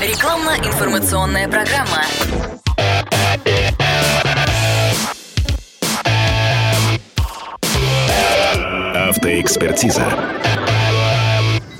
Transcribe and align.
Рекламно-информационная 0.00 1.48
программа. 1.48 2.04
Автоэкспертиза. 8.94 10.04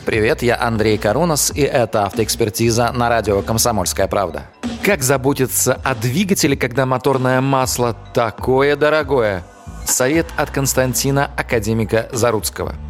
Привет, 0.04 0.42
я 0.42 0.60
Андрей 0.60 0.98
Карунас, 0.98 1.52
и 1.54 1.60
это 1.60 2.06
автоэкспертиза 2.06 2.90
на 2.90 3.08
радио 3.08 3.40
«Комсомольская 3.42 4.08
правда». 4.08 4.46
Как 4.84 5.04
заботиться 5.04 5.74
о 5.84 5.94
двигателе, 5.94 6.56
когда 6.56 6.86
моторное 6.86 7.40
масло 7.40 7.96
такое 8.14 8.74
дорогое? 8.74 9.44
Совет 9.86 10.26
от 10.36 10.50
Константина 10.50 11.30
Академика 11.36 12.08
Заруцкого– 12.10 12.74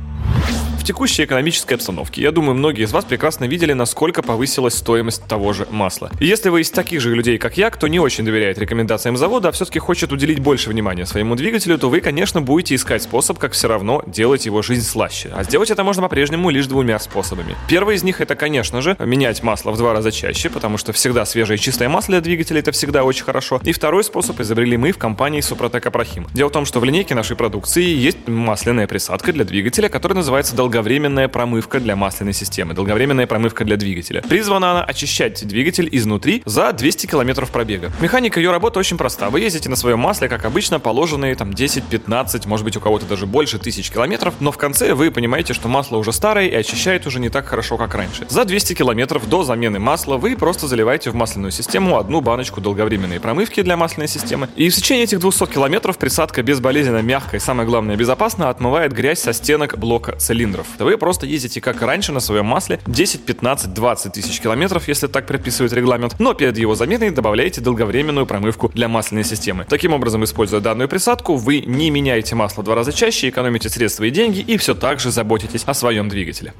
текущей 0.89 1.25
экономической 1.25 1.75
обстановке, 1.75 2.23
я 2.23 2.33
думаю, 2.33 2.55
многие 2.55 2.85
из 2.85 2.93
вас 2.93 3.05
прекрасно 3.05 3.45
видели, 3.45 3.75
насколько 3.75 4.23
повысилась 4.23 4.73
стоимость 4.73 5.23
того 5.27 5.53
же 5.53 5.69
масла. 5.71 6.11
И 6.19 6.25
если 6.25 6.49
вы 6.49 6.63
из 6.63 6.71
таких 6.71 7.03
же 7.03 7.15
людей, 7.15 7.37
как 7.37 7.59
я, 7.59 7.69
кто 7.69 7.89
не 7.89 8.01
очень 8.01 8.25
доверяет 8.25 8.57
рекомендациям 8.59 9.19
завода, 9.19 9.51
а 9.51 9.53
все-таки 9.53 9.81
хочет 9.81 10.13
уделить 10.13 10.39
больше 10.39 10.71
внимания 10.71 11.05
своему 11.05 11.35
двигателю, 11.35 11.77
то 11.77 11.91
вы, 11.91 12.01
конечно, 12.01 12.41
будете 12.41 12.75
искать 12.75 13.03
способ, 13.03 13.39
как 13.39 13.53
все 13.53 13.69
равно 13.69 14.03
делать 14.07 14.47
его 14.47 14.63
жизнь 14.63 14.87
слаще. 14.87 15.31
А 15.35 15.45
сделать 15.45 15.71
это 15.71 15.85
можно 15.85 16.05
по-прежнему 16.05 16.49
лишь 16.49 16.67
двумя 16.67 16.99
способами. 16.99 17.55
Первый 17.69 17.97
из 17.97 18.03
них 18.03 18.23
это, 18.23 18.35
конечно 18.35 18.81
же, 18.81 18.97
менять 18.99 19.43
масло 19.43 19.73
в 19.73 19.77
два 19.77 19.93
раза 19.93 20.11
чаще, 20.11 20.49
потому 20.49 20.79
что 20.79 20.95
всегда 20.95 21.27
свежее 21.27 21.59
чистое 21.59 21.91
масло 21.91 22.13
для 22.13 22.23
двигателя 22.23 22.61
это 22.61 22.73
всегда 22.73 23.05
очень 23.05 23.25
хорошо. 23.25 23.61
И 23.63 23.73
второй 23.73 24.05
способ 24.05 24.41
изобрели 24.41 24.79
мы 24.79 24.93
в 24.93 24.97
компании 24.97 25.43
Супротек 25.43 25.85
Апрахим. 25.85 26.27
Дело 26.33 26.49
в 26.49 26.53
том, 26.53 26.65
что 26.65 26.81
в 26.81 26.85
линейке 26.85 27.15
нашей 27.15 27.37
продукции 27.37 27.85
есть 27.85 28.27
масляная 28.27 28.87
присадка 28.87 29.35
для 29.35 29.45
двигателя, 29.45 29.91
которая 29.91 30.17
называется 30.17 30.57
долго 30.57 30.78
долговременная 30.79 31.27
промывка 31.27 31.81
для 31.81 31.97
масляной 31.97 32.33
системы, 32.33 32.73
долговременная 32.73 33.27
промывка 33.27 33.65
для 33.65 33.77
двигателя. 33.77 34.23
Призвана 34.23 34.71
она 34.71 34.85
очищать 34.85 35.45
двигатель 35.45 35.89
изнутри 35.91 36.41
за 36.45 36.73
200 36.73 37.07
км 37.07 37.47
пробега. 37.47 37.91
Механика 38.01 38.39
ее 38.39 38.53
работы 38.53 38.79
очень 38.79 38.97
проста. 38.97 39.29
Вы 39.29 39.41
ездите 39.41 39.69
на 39.69 39.75
своем 39.75 39.99
масле, 39.99 40.29
как 40.29 40.45
обычно, 40.45 40.79
положенные 40.79 41.35
там 41.35 41.51
10-15, 41.51 42.47
может 42.47 42.65
быть 42.65 42.77
у 42.77 42.81
кого-то 42.81 43.07
даже 43.07 43.27
больше 43.27 43.59
тысяч 43.59 43.91
километров, 43.91 44.35
но 44.39 44.53
в 44.53 44.57
конце 44.57 44.95
вы 44.95 45.11
понимаете, 45.11 45.53
что 45.53 45.67
масло 45.67 45.97
уже 45.97 46.13
старое 46.13 46.47
и 46.47 46.55
очищает 46.55 47.09
уже 47.09 47.19
не 47.19 47.29
так 47.29 47.47
хорошо, 47.47 47.77
как 47.77 47.97
раньше. 47.97 48.25
За 48.29 48.45
200 48.45 48.75
километров 48.75 49.29
до 49.29 49.43
замены 49.43 49.81
масла 49.81 50.17
вы 50.17 50.37
просто 50.37 50.69
заливаете 50.69 51.11
в 51.11 51.17
масляную 51.17 51.51
систему 51.51 51.99
одну 51.99 52.21
баночку 52.21 52.61
долговременной 52.61 53.19
промывки 53.19 53.63
для 53.63 53.77
масляной 53.77 54.07
системы, 54.07 54.49
и 54.55 54.69
в 54.69 54.77
течение 54.77 55.05
этих 55.05 55.19
200 55.19 55.47
километров 55.47 55.99
присадка 55.99 56.45
безболезненно 56.45 57.03
мягкая 57.03 57.41
и 57.41 57.43
самое 57.43 57.69
главное 57.69 57.97
безопасно 57.97 58.49
отмывает 58.49 58.93
грязь 58.93 59.19
со 59.19 59.33
стенок 59.33 59.77
блока 59.77 60.15
цилиндров 60.59 60.67
то 60.79 60.85
вы 60.85 60.97
просто 60.97 61.27
ездите 61.27 61.61
как 61.61 61.81
раньше 61.83 62.13
на 62.13 62.21
своем 62.21 62.47
масле 62.47 62.81
10, 62.87 63.25
15, 63.25 63.75
20 63.75 64.13
тысяч 64.13 64.41
километров, 64.41 64.89
если 64.89 65.07
так 65.07 65.27
предписывает 65.27 65.73
регламент, 65.73 66.17
но 66.19 66.35
перед 66.35 66.57
его 66.59 66.75
заменой 66.75 67.11
добавляете 67.11 67.61
долговременную 67.61 68.27
промывку 68.27 68.69
для 68.69 68.89
масляной 68.89 69.25
системы. 69.25 69.67
Таким 69.69 69.93
образом, 69.93 70.25
используя 70.25 70.61
данную 70.61 70.89
присадку, 70.89 71.37
вы 71.37 71.61
не 71.61 71.91
меняете 71.91 72.35
масло 72.35 72.63
два 72.65 72.75
раза 72.75 72.93
чаще, 72.93 73.29
экономите 73.29 73.69
средства 73.69 74.05
и 74.05 74.11
деньги 74.11 74.41
и 74.41 74.57
все 74.57 74.75
так 74.75 75.01
же 75.01 75.11
заботитесь 75.11 75.65
о 75.65 75.75
своем 75.75 76.09
двигателе. 76.09 76.55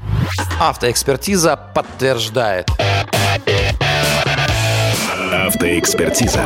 Автоэкспертиза 0.61 1.57
подтверждает. 1.75 2.69
Автоэкспертиза. 5.33 6.43